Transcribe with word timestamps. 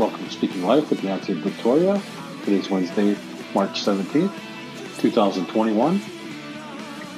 Welcome 0.00 0.24
to 0.24 0.30
Speaking 0.30 0.62
Life 0.62 0.88
with 0.88 1.04
Nancy 1.04 1.34
Victoria. 1.34 2.00
Today's 2.42 2.70
Wednesday, 2.70 3.18
March 3.54 3.84
17th, 3.84 4.32
2021. 4.98 6.00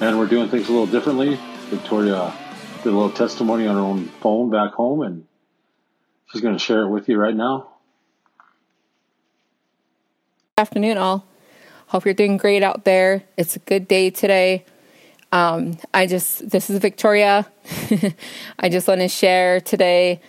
And 0.01 0.19
we're 0.19 0.27
doing 0.27 0.49
things 0.49 0.69
a 0.69 0.73
little 0.73 0.89
differently. 0.89 1.39
Victoria 1.67 2.35
did 2.79 2.89
a 2.89 2.91
little 2.91 3.13
testimony 3.13 3.69
on 3.69 3.77
her 3.77 3.81
own 3.81 4.07
phone 4.21 4.51
back 4.51 4.73
home, 4.73 5.03
and 5.03 5.29
she's 6.33 6.41
going 6.41 6.57
to 6.57 6.59
share 6.59 6.83
it 6.83 6.89
with 6.89 7.09
you 7.09 7.19
right 7.19 7.37
now. 7.37 7.69
Afternoon, 10.59 10.99
all. 10.99 11.25
Hope 11.87 12.05
you're 12.05 12.15
doing 12.15 12.37
great 12.37 12.65
out 12.65 12.85
there. 12.85 13.23
It's 13.37 13.55
a 13.55 13.61
good 13.61 13.87
day 13.87 14.11
today. 14.11 14.65
Um, 15.31 15.79
I 15.95 16.09
just, 16.09 16.51
this 16.51 16.69
is 16.69 16.81
Victoria. 16.81 17.47
I 18.59 18.69
just 18.69 18.89
want 18.89 19.03
to 19.03 19.09
share 19.09 19.61
today. 19.61 20.21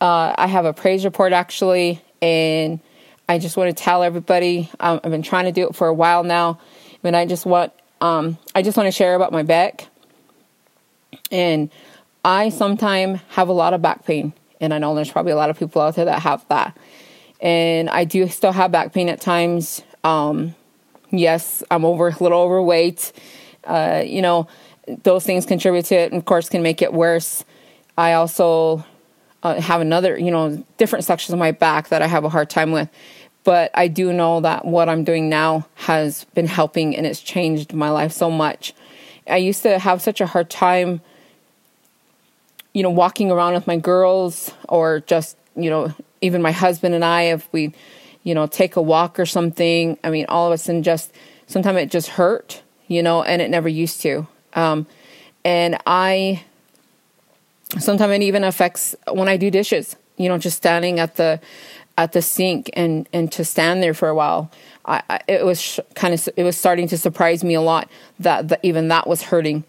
Uh, 0.00 0.34
I 0.36 0.46
have 0.46 0.64
a 0.64 0.72
praise 0.72 1.04
report 1.04 1.32
actually, 1.32 2.00
and 2.22 2.80
I 3.28 3.38
just 3.38 3.56
want 3.56 3.76
to 3.76 3.82
tell 3.82 4.02
everybody. 4.02 4.70
Um, 4.80 5.00
I've 5.04 5.10
been 5.10 5.22
trying 5.22 5.44
to 5.46 5.52
do 5.52 5.68
it 5.68 5.74
for 5.74 5.88
a 5.88 5.94
while 5.94 6.24
now, 6.24 6.58
but 7.02 7.14
I 7.14 7.26
just 7.26 7.44
want, 7.44 7.72
um, 8.00 8.38
I 8.54 8.62
just 8.62 8.76
want 8.76 8.86
to 8.86 8.92
share 8.92 9.14
about 9.14 9.32
my 9.32 9.42
back. 9.42 9.88
And 11.30 11.70
I 12.24 12.48
sometimes 12.48 13.20
have 13.30 13.48
a 13.48 13.52
lot 13.52 13.74
of 13.74 13.82
back 13.82 14.04
pain, 14.04 14.32
and 14.60 14.72
I 14.72 14.78
know 14.78 14.94
there's 14.94 15.10
probably 15.10 15.32
a 15.32 15.36
lot 15.36 15.50
of 15.50 15.58
people 15.58 15.82
out 15.82 15.96
there 15.96 16.06
that 16.06 16.22
have 16.22 16.46
that. 16.48 16.76
And 17.40 17.88
I 17.90 18.04
do 18.04 18.28
still 18.28 18.52
have 18.52 18.72
back 18.72 18.92
pain 18.92 19.08
at 19.08 19.20
times. 19.20 19.82
Um, 20.04 20.54
yes, 21.10 21.62
I'm 21.70 21.84
over 21.84 22.08
a 22.08 22.16
little 22.22 22.40
overweight 22.40 23.12
uh, 23.64 24.02
you 24.04 24.22
know, 24.22 24.48
those 25.02 25.24
things 25.24 25.46
contribute 25.46 25.84
to 25.86 25.94
it 25.94 26.12
and 26.12 26.20
of 26.20 26.24
course 26.24 26.48
can 26.48 26.62
make 26.62 26.82
it 26.82 26.92
worse. 26.92 27.44
I 27.96 28.14
also 28.14 28.84
uh, 29.42 29.60
have 29.60 29.80
another, 29.80 30.18
you 30.18 30.30
know, 30.30 30.64
different 30.76 31.04
sections 31.04 31.32
of 31.32 31.38
my 31.38 31.52
back 31.52 31.88
that 31.88 32.02
I 32.02 32.06
have 32.06 32.24
a 32.24 32.28
hard 32.28 32.50
time 32.50 32.72
with. 32.72 32.88
But 33.42 33.70
I 33.74 33.88
do 33.88 34.12
know 34.12 34.40
that 34.40 34.64
what 34.64 34.88
I'm 34.88 35.04
doing 35.04 35.28
now 35.28 35.66
has 35.74 36.24
been 36.34 36.46
helping 36.46 36.94
and 36.96 37.06
it's 37.06 37.20
changed 37.20 37.72
my 37.72 37.90
life 37.90 38.12
so 38.12 38.30
much. 38.30 38.74
I 39.26 39.38
used 39.38 39.62
to 39.62 39.78
have 39.78 40.02
such 40.02 40.20
a 40.20 40.26
hard 40.26 40.50
time, 40.50 41.00
you 42.74 42.82
know, 42.82 42.90
walking 42.90 43.30
around 43.30 43.54
with 43.54 43.66
my 43.66 43.76
girls 43.76 44.52
or 44.68 45.00
just, 45.00 45.36
you 45.56 45.70
know, 45.70 45.94
even 46.20 46.42
my 46.42 46.52
husband 46.52 46.94
and 46.94 47.04
I, 47.04 47.22
if 47.22 47.50
we, 47.52 47.72
you 48.24 48.34
know, 48.34 48.46
take 48.46 48.76
a 48.76 48.82
walk 48.82 49.18
or 49.18 49.24
something. 49.24 49.98
I 50.04 50.10
mean, 50.10 50.26
all 50.28 50.46
of 50.46 50.52
a 50.52 50.58
sudden, 50.58 50.82
just 50.82 51.10
sometimes 51.46 51.78
it 51.78 51.90
just 51.90 52.08
hurt 52.08 52.62
you 52.90 53.04
know, 53.04 53.22
and 53.22 53.40
it 53.40 53.48
never 53.48 53.68
used 53.68 54.02
to. 54.02 54.26
Um, 54.52 54.86
and 55.44 55.78
I 55.86 56.42
sometimes 57.78 58.12
it 58.12 58.22
even 58.22 58.44
affects 58.44 58.94
when 59.12 59.28
I 59.28 59.36
do 59.36 59.50
dishes. 59.50 59.96
You 60.16 60.28
know, 60.28 60.38
just 60.38 60.56
standing 60.56 61.00
at 61.00 61.16
the 61.16 61.40
at 61.96 62.12
the 62.12 62.22
sink 62.22 62.70
and 62.74 63.08
and 63.12 63.30
to 63.32 63.44
stand 63.44 63.82
there 63.82 63.94
for 63.94 64.08
a 64.08 64.14
while. 64.14 64.50
I, 64.84 65.02
I 65.08 65.20
it 65.28 65.44
was 65.44 65.60
sh- 65.60 65.80
kind 65.94 66.14
of 66.14 66.28
it 66.36 66.44
was 66.44 66.56
starting 66.56 66.88
to 66.88 66.98
surprise 66.98 67.42
me 67.44 67.54
a 67.54 67.60
lot 67.60 67.90
that, 68.18 68.48
that 68.48 68.60
even 68.62 68.88
that 68.88 69.06
was 69.06 69.22
hurting, 69.22 69.64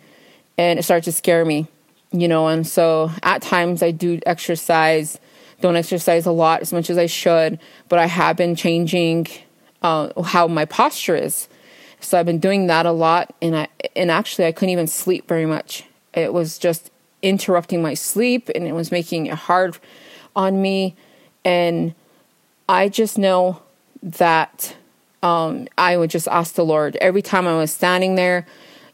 and 0.57 0.79
it 0.79 0.83
started 0.83 1.05
to 1.05 1.11
scare 1.11 1.45
me. 1.45 1.67
You 2.11 2.27
know, 2.27 2.47
and 2.47 2.67
so 2.67 3.11
at 3.23 3.41
times 3.41 3.81
I 3.81 3.91
do 3.91 4.19
exercise. 4.25 5.19
Don't 5.61 5.75
exercise 5.75 6.25
a 6.25 6.31
lot 6.31 6.61
as 6.61 6.73
much 6.73 6.89
as 6.89 6.97
I 6.97 7.05
should, 7.05 7.59
but 7.87 7.99
I 7.99 8.07
have 8.07 8.35
been 8.35 8.55
changing 8.55 9.27
uh, 9.83 10.21
how 10.23 10.47
my 10.47 10.65
posture 10.65 11.15
is 11.15 11.47
so 12.01 12.19
I've 12.19 12.25
been 12.25 12.39
doing 12.39 12.67
that 12.67 12.85
a 12.85 12.91
lot, 12.91 13.33
and 13.41 13.55
I 13.55 13.67
and 13.95 14.11
actually 14.11 14.45
I 14.45 14.51
couldn't 14.51 14.71
even 14.71 14.87
sleep 14.87 15.27
very 15.27 15.45
much. 15.45 15.85
It 16.13 16.33
was 16.33 16.57
just 16.57 16.90
interrupting 17.21 17.81
my 17.81 17.93
sleep, 17.93 18.49
and 18.53 18.65
it 18.65 18.73
was 18.73 18.91
making 18.91 19.27
it 19.27 19.35
hard 19.35 19.77
on 20.35 20.61
me. 20.61 20.95
And 21.43 21.93
I 22.67 22.89
just 22.89 23.17
know 23.17 23.61
that 24.03 24.75
um, 25.23 25.67
I 25.77 25.97
would 25.97 26.09
just 26.09 26.27
ask 26.27 26.55
the 26.55 26.65
Lord 26.65 26.95
every 26.97 27.21
time 27.21 27.47
I 27.47 27.55
was 27.55 27.71
standing 27.71 28.15
there, 28.15 28.47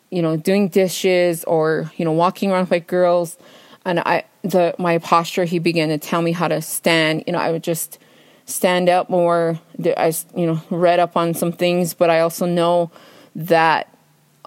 you 0.09 0.21
know, 0.21 0.37
doing 0.37 0.67
dishes 0.67 1.43
or 1.45 1.91
you 1.97 2.05
know 2.05 2.11
walking 2.11 2.51
around 2.51 2.61
with 2.61 2.71
my 2.71 2.79
girls, 2.79 3.37
and 3.85 3.99
I 3.99 4.25
the 4.43 4.75
my 4.77 4.97
posture. 4.97 5.45
He 5.45 5.59
began 5.59 5.89
to 5.89 5.97
tell 5.97 6.21
me 6.21 6.31
how 6.31 6.47
to 6.47 6.61
stand. 6.61 7.23
You 7.27 7.33
know, 7.33 7.39
I 7.39 7.51
would 7.51 7.63
just 7.63 7.99
stand 8.45 8.89
up 8.89 9.09
more. 9.09 9.59
I, 9.97 10.13
you 10.35 10.47
know, 10.47 10.61
read 10.69 10.99
up 10.99 11.15
on 11.15 11.33
some 11.33 11.51
things, 11.51 11.93
but 11.93 12.09
I 12.09 12.21
also 12.21 12.45
know 12.45 12.91
that 13.35 13.93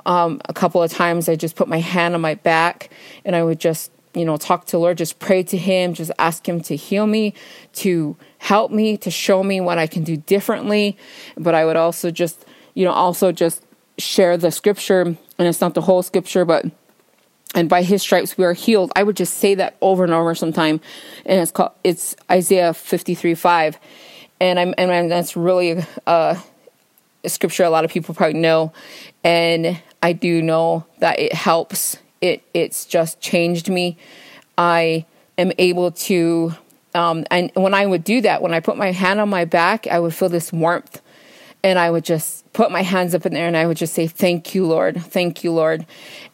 um, 0.06 0.40
a 0.48 0.52
couple 0.52 0.82
of 0.82 0.90
times 0.90 1.28
I 1.28 1.36
just 1.36 1.56
put 1.56 1.68
my 1.68 1.78
hand 1.78 2.14
on 2.14 2.20
my 2.20 2.34
back 2.34 2.90
and 3.24 3.34
I 3.36 3.42
would 3.42 3.60
just, 3.60 3.90
you 4.14 4.24
know, 4.24 4.36
talk 4.36 4.66
to 4.66 4.78
Lord, 4.78 4.98
just 4.98 5.18
pray 5.18 5.42
to 5.44 5.56
Him, 5.56 5.94
just 5.94 6.10
ask 6.18 6.48
Him 6.48 6.60
to 6.62 6.76
heal 6.76 7.06
me, 7.06 7.34
to 7.74 8.16
help 8.38 8.70
me, 8.70 8.96
to 8.98 9.10
show 9.10 9.42
me 9.42 9.60
what 9.60 9.78
I 9.78 9.86
can 9.86 10.04
do 10.04 10.16
differently. 10.16 10.96
But 11.36 11.54
I 11.54 11.64
would 11.64 11.76
also 11.76 12.10
just, 12.10 12.44
you 12.74 12.84
know, 12.84 12.92
also 12.92 13.32
just 13.32 13.64
share 13.98 14.36
the 14.36 14.50
scripture, 14.50 15.02
and 15.02 15.18
it's 15.38 15.60
not 15.60 15.74
the 15.74 15.82
whole 15.82 16.02
scripture, 16.02 16.44
but 16.44 16.64
and 17.54 17.68
by 17.68 17.82
his 17.82 18.02
stripes 18.02 18.38
we 18.38 18.44
are 18.44 18.52
healed. 18.52 18.92
I 18.94 19.02
would 19.02 19.16
just 19.16 19.38
say 19.38 19.54
that 19.56 19.76
over 19.80 20.04
and 20.04 20.12
over 20.12 20.34
sometime. 20.34 20.80
And 21.26 21.40
it's 21.40 21.50
called 21.50 21.72
it's 21.82 22.14
Isaiah 22.30 22.74
53 22.74 23.34
5. 23.34 23.78
And 24.40 24.58
I'm 24.58 24.74
and 24.78 25.10
that's 25.10 25.36
really 25.36 25.84
uh, 26.06 26.40
scripture 27.26 27.64
a 27.64 27.70
lot 27.70 27.84
of 27.84 27.90
people 27.90 28.14
probably 28.14 28.40
know. 28.40 28.72
And 29.24 29.80
I 30.02 30.12
do 30.12 30.42
know 30.42 30.86
that 30.98 31.18
it 31.18 31.32
helps. 31.32 31.98
It 32.20 32.42
it's 32.54 32.84
just 32.84 33.20
changed 33.20 33.68
me. 33.68 33.96
I 34.56 35.06
am 35.38 35.52
able 35.58 35.90
to 35.92 36.54
um, 36.94 37.24
and 37.30 37.50
when 37.54 37.74
I 37.74 37.86
would 37.86 38.04
do 38.04 38.20
that, 38.22 38.42
when 38.42 38.52
I 38.52 38.60
put 38.60 38.76
my 38.76 38.92
hand 38.92 39.20
on 39.20 39.28
my 39.28 39.44
back, 39.44 39.86
I 39.86 40.00
would 40.00 40.14
feel 40.14 40.28
this 40.28 40.52
warmth. 40.52 41.00
And 41.62 41.78
I 41.78 41.90
would 41.90 42.04
just 42.04 42.50
put 42.52 42.72
my 42.72 42.82
hands 42.82 43.14
up 43.14 43.26
in 43.26 43.34
there 43.34 43.46
and 43.46 43.56
I 43.56 43.66
would 43.66 43.76
just 43.76 43.94
say, 43.94 44.06
Thank 44.06 44.54
you, 44.54 44.66
Lord. 44.66 45.00
Thank 45.02 45.44
you, 45.44 45.52
Lord. 45.52 45.86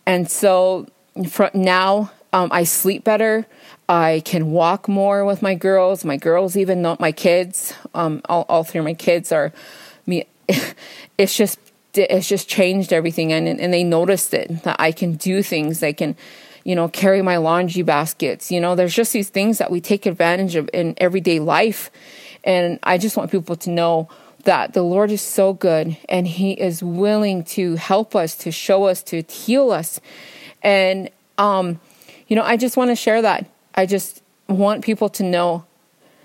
And 0.06 0.30
so 0.30 0.86
from 1.28 1.50
now 1.54 2.12
um, 2.32 2.48
I 2.52 2.64
sleep 2.64 3.02
better. 3.02 3.46
I 3.88 4.22
can 4.24 4.50
walk 4.50 4.88
more 4.88 5.24
with 5.24 5.42
my 5.42 5.54
girls. 5.54 6.04
My 6.04 6.16
girls, 6.16 6.56
even 6.56 6.82
not 6.82 7.00
my 7.00 7.12
kids. 7.12 7.74
Um, 7.94 8.20
all, 8.28 8.46
all 8.48 8.64
three 8.64 8.78
of 8.78 8.84
my 8.84 8.94
kids 8.94 9.32
are 9.32 9.52
me. 10.06 10.26
It's 11.18 11.34
just 11.34 11.58
it's 11.94 12.28
just 12.28 12.46
changed 12.46 12.92
everything, 12.92 13.32
and 13.32 13.48
and 13.48 13.72
they 13.72 13.82
noticed 13.82 14.34
it 14.34 14.64
that 14.64 14.76
I 14.78 14.92
can 14.92 15.14
do 15.14 15.42
things. 15.42 15.82
I 15.82 15.94
can, 15.94 16.14
you 16.62 16.74
know, 16.74 16.88
carry 16.88 17.22
my 17.22 17.38
laundry 17.38 17.80
baskets. 17.80 18.52
You 18.52 18.60
know, 18.60 18.74
there's 18.74 18.92
just 18.92 19.14
these 19.14 19.30
things 19.30 19.56
that 19.56 19.70
we 19.70 19.80
take 19.80 20.04
advantage 20.04 20.56
of 20.56 20.68
in 20.74 20.94
everyday 20.98 21.38
life, 21.38 21.90
and 22.44 22.78
I 22.82 22.98
just 22.98 23.16
want 23.16 23.30
people 23.30 23.56
to 23.56 23.70
know 23.70 24.10
that 24.44 24.74
the 24.74 24.82
Lord 24.82 25.10
is 25.10 25.22
so 25.22 25.54
good, 25.54 25.96
and 26.06 26.28
He 26.28 26.52
is 26.52 26.82
willing 26.82 27.42
to 27.56 27.76
help 27.76 28.14
us, 28.14 28.36
to 28.36 28.52
show 28.52 28.84
us, 28.84 29.02
to 29.04 29.22
heal 29.22 29.70
us 29.70 30.00
and, 30.66 31.10
um, 31.38 31.78
you 32.26 32.34
know, 32.34 32.42
I 32.42 32.56
just 32.56 32.76
want 32.76 32.90
to 32.90 32.96
share 32.96 33.22
that. 33.22 33.46
I 33.76 33.86
just 33.86 34.20
want 34.48 34.84
people 34.84 35.08
to 35.10 35.22
know 35.22 35.64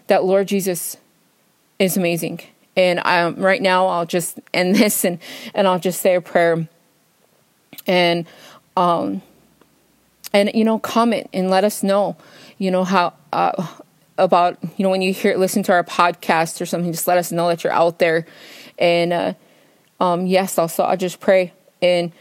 that 0.08 0.24
Lord 0.24 0.48
Jesus 0.48 0.98
is 1.78 1.96
amazing. 1.96 2.42
And 2.82 3.00
um, 3.06 3.36
right 3.36 3.62
now, 3.62 3.88
I'll 3.88 4.06
just 4.06 4.40
end 4.54 4.76
this 4.82 5.06
and, 5.06 5.20
and 5.54 5.68
I'll 5.68 5.80
just 5.80 6.02
say 6.02 6.16
a 6.16 6.22
prayer. 6.22 6.68
And, 7.86 8.26
um, 8.76 9.22
and 10.34 10.52
you 10.54 10.64
know, 10.64 10.80
comment 10.80 11.30
and 11.34 11.50
let 11.50 11.64
us 11.64 11.84
know, 11.84 12.18
you 12.58 12.72
know, 12.72 12.84
how 12.84 13.14
uh, 13.34 13.68
about 14.18 14.58
you 14.78 14.84
know 14.84 14.90
when 14.90 15.02
you 15.02 15.14
hear 15.14 15.36
listen 15.36 15.64
to 15.64 15.72
our 15.72 15.84
podcast 15.84 16.62
or 16.62 16.66
something, 16.66 16.92
just 16.92 17.08
let 17.08 17.18
us 17.18 17.32
know 17.32 17.48
that 17.48 17.64
you're 17.64 17.74
out 17.74 18.00
there. 18.00 18.26
And 18.78 19.12
uh, 19.12 19.34
um, 20.00 20.26
yes, 20.26 20.58
also 20.58 20.84
I'll 20.84 20.98
just 20.98 21.20
pray 21.20 21.54
and 21.82 22.12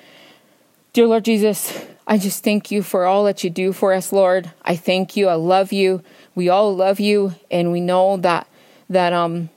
dear 0.93 1.06
Lord 1.06 1.25
Jesus, 1.25 1.85
I 2.06 2.19
just 2.19 2.43
thank 2.43 2.70
you 2.70 2.82
for 2.82 3.06
all 3.06 3.25
that 3.25 3.44
you 3.44 3.50
do 3.50 3.73
for 3.73 3.93
us, 3.93 4.12
Lord. 4.12 4.50
I 4.64 4.75
thank 4.75 5.17
you. 5.17 5.29
I 5.29 5.35
love 5.35 5.73
you. 5.73 6.02
We 6.35 6.49
all 6.49 6.75
love 6.75 6.99
you, 6.99 7.35
and 7.50 7.70
we 7.70 7.81
know 7.81 8.17
that 8.19 8.49
that 8.88 9.12
um 9.12 9.50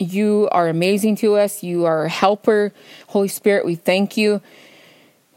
you 0.00 0.48
are 0.50 0.68
amazing 0.68 1.16
to 1.16 1.36
us. 1.36 1.62
You 1.62 1.84
are 1.84 2.04
a 2.04 2.08
helper. 2.08 2.72
Holy 3.08 3.28
Spirit, 3.28 3.64
we 3.64 3.74
thank 3.74 4.16
you. 4.16 4.40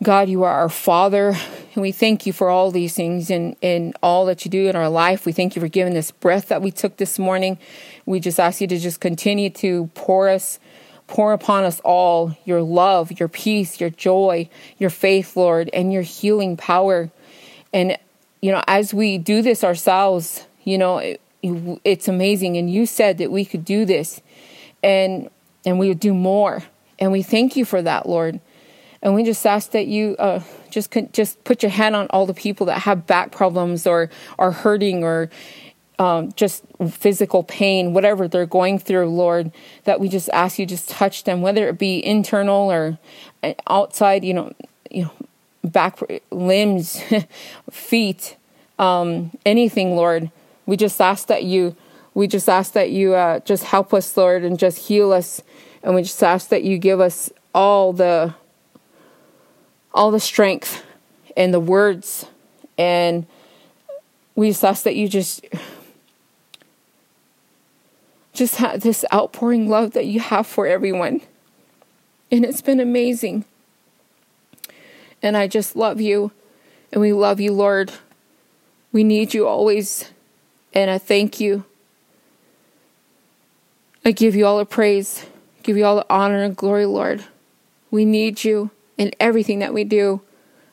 God, 0.01 0.27
you 0.27 0.44
are 0.44 0.54
our 0.54 0.69
Father, 0.69 1.30
and 1.74 1.81
we 1.81 1.94
thank 1.94 2.25
you 2.25 2.33
for 2.33 2.50
all 2.50 2.71
these 2.71 2.94
things 2.94 3.30
and, 3.30 3.56
and 3.62 3.95
all 4.04 4.25
that 4.25 4.44
you 4.44 4.51
do 4.51 4.68
in 4.68 4.75
our 4.75 4.89
life. 4.89 5.25
We 5.25 5.31
thank 5.31 5.56
you 5.56 5.62
for 5.62 5.69
giving 5.69 5.94
this 5.94 6.12
breath 6.12 6.50
that 6.50 6.62
we 6.62 6.71
took 6.71 6.98
this 6.98 7.18
morning. 7.18 7.57
We 8.06 8.19
just 8.19 8.39
ask 8.39 8.60
you 8.60 8.68
to 8.68 8.80
just 8.80 9.00
continue 9.00 9.50
to 9.51 9.89
pour 9.94 10.27
us 10.27 10.60
Pour 11.07 11.33
upon 11.33 11.63
us 11.65 11.81
all 11.81 12.36
your 12.45 12.62
love, 12.62 13.19
your 13.19 13.27
peace, 13.27 13.80
your 13.80 13.89
joy, 13.89 14.50
your 14.77 14.89
faith, 14.89 15.36
Lord, 15.36 15.69
and 15.74 15.92
your 15.92 16.01
healing 16.01 16.56
power. 16.56 17.12
And, 17.74 17.98
you 18.42 18.51
know, 18.51 18.63
as 18.68 18.94
we 18.94 19.18
do 19.18 19.42
this 19.42 19.63
ourselves, 19.63 20.48
you 20.63 20.77
know, 20.77 21.00
it, 21.00 21.21
it's 21.83 22.07
amazing. 22.07 22.57
And 22.57 22.71
you 22.71 22.86
said 22.86 23.18
that 23.18 23.31
we 23.31 23.44
could 23.44 23.65
do 23.65 23.86
this 23.86 24.21
and, 24.83 25.30
and 25.65 25.80
we 25.80 25.88
would 25.88 26.00
do 26.00 26.13
more. 26.13 26.63
And 27.00 27.12
we 27.12 27.24
thank 27.24 27.56
you 27.56 27.65
for 27.65 27.81
that, 27.81 28.07
Lord. 28.07 28.39
And 29.01 29.15
we 29.15 29.24
just 29.24 29.45
ask 29.45 29.71
that 29.71 29.88
you 29.88 30.15
uh, 30.18 30.41
just 30.69 30.95
just 31.12 31.44
put 31.44 31.62
your 31.62 31.71
hand 31.71 31.95
on 31.95 32.07
all 32.07 32.25
the 32.25 32.33
people 32.33 32.68
that 32.68 32.83
have 32.83 33.06
back 33.06 33.31
problems 33.31 33.85
or 33.85 34.09
are 34.39 34.51
hurting 34.51 35.03
or 35.03 35.30
um, 36.00 36.31
just 36.33 36.63
physical 36.89 37.44
pain, 37.44 37.94
whatever 37.94 38.27
they're 38.27 38.45
going 38.45 38.80
through, 38.80 39.09
Lord, 39.09 39.51
that 39.83 40.00
we 40.00 40.07
just 40.07 40.30
ask 40.30 40.57
you 40.57 40.65
just 40.65 40.89
touch 40.89 41.25
them, 41.25 41.41
whether 41.41 41.68
it 41.68 41.77
be 41.77 42.03
internal 42.03 42.71
or 42.71 42.97
uh, 43.44 43.53
outside, 43.68 44.24
you 44.24 44.33
know, 44.33 44.53
you 44.89 45.03
know, 45.03 45.12
back 45.63 46.00
limbs, 46.31 47.01
feet, 47.71 48.38
um, 48.79 49.31
anything, 49.45 49.95
Lord. 49.95 50.31
We 50.65 50.77
just 50.77 51.00
ask 51.01 51.27
that 51.27 51.44
you, 51.44 51.75
we 52.13 52.27
just 52.27 52.48
ask 52.48 52.74
that 52.74 52.92
you 52.92 53.15
uh, 53.15 53.39
just 53.39 53.63
help 53.63 53.94
us, 53.94 54.15
Lord, 54.15 54.44
and 54.44 54.60
just 54.60 54.88
heal 54.88 55.12
us, 55.12 55.42
and 55.81 55.95
we 55.95 56.04
just 56.04 56.21
ask 56.24 56.50
that 56.50 56.63
you 56.63 56.77
give 56.77 57.00
us 57.00 57.31
all 57.54 57.94
the, 57.94 58.33
all 59.94 60.12
the 60.12 60.19
strength 60.19 60.83
and 61.36 61.54
the 61.54 61.60
words, 61.60 62.27
and 62.77 63.25
we 64.36 64.50
just 64.50 64.63
ask 64.63 64.83
that 64.83 64.95
you 64.95 65.07
just 65.07 65.45
just 68.33 68.56
have 68.56 68.81
this 68.81 69.06
outpouring 69.13 69.69
love 69.69 69.92
that 69.92 70.07
you 70.07 70.19
have 70.19 70.48
for 70.48 70.65
everyone. 70.65 71.21
And 72.31 72.44
it's 72.44 72.62
been 72.62 72.80
amazing. 72.80 73.45
And 75.21 75.38
I 75.38 75.48
just 75.48 75.75
love 75.75 76.01
you. 76.01 76.31
And 76.92 77.00
we 77.00 77.13
love 77.13 77.39
you, 77.39 77.54
Lord. 77.54 77.94
We 78.92 79.04
need 79.04 79.33
you 79.33 79.48
always. 79.48 80.12
And 80.74 80.89
I 80.89 80.98
thank 80.98 81.39
you. 81.39 81.63
I 84.05 84.11
give 84.11 84.35
you 84.35 84.45
all 84.45 84.57
the 84.57 84.65
praise, 84.65 85.25
give 85.63 85.77
you 85.77 85.85
all 85.85 85.95
the 85.95 86.05
honor 86.09 86.44
and 86.44 86.55
glory, 86.55 86.85
Lord. 86.85 87.23
We 87.89 88.05
need 88.05 88.44
you 88.44 88.71
in 88.97 89.11
everything 89.19 89.59
that 89.59 89.73
we 89.73 89.83
do. 89.83 90.21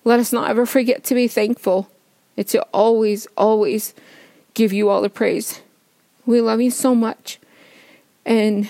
Let 0.04 0.18
us 0.18 0.32
not 0.32 0.50
ever 0.50 0.66
forget 0.66 1.04
to 1.04 1.14
be 1.14 1.28
thankful 1.28 1.90
and 2.36 2.46
to 2.48 2.62
always, 2.72 3.26
always 3.36 3.94
give 4.54 4.72
you 4.72 4.88
all 4.88 5.02
the 5.02 5.10
praise. 5.10 5.60
We 6.26 6.40
love 6.40 6.60
you 6.60 6.70
so 6.70 6.94
much. 6.94 7.38
And 8.24 8.68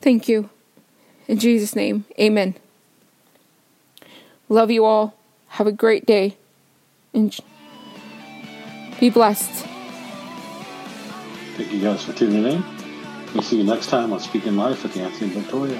thank 0.00 0.28
you. 0.28 0.50
In 1.28 1.38
Jesus' 1.38 1.76
name, 1.76 2.04
amen. 2.18 2.56
Love 4.48 4.70
you 4.70 4.84
all. 4.84 5.14
Have 5.48 5.66
a 5.66 5.72
great 5.72 6.06
day. 6.06 6.36
And 7.14 7.36
be 8.98 9.10
blessed. 9.10 9.69
Thank 11.60 11.74
you 11.74 11.80
guys 11.82 12.02
for 12.02 12.14
tuning 12.14 12.46
in. 12.46 12.64
We'll 13.34 13.42
see 13.42 13.58
you 13.58 13.64
next 13.64 13.88
time 13.88 14.14
on 14.14 14.20
Speaking 14.20 14.56
Life 14.56 14.82
with 14.82 14.96
Anthony 14.96 15.28
Victoria. 15.28 15.78